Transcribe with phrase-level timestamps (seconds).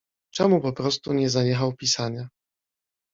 [0.33, 2.29] "Czemu poprostu nie zaniechał pisania?"